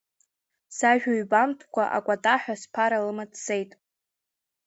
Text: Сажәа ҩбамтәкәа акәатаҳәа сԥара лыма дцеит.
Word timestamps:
Сажәа 0.75 1.11
ҩбамтәкәа 1.17 1.83
акәатаҳәа 1.97 2.55
сԥара 2.61 3.05
лыма 3.05 3.25
дцеит. 3.31 3.71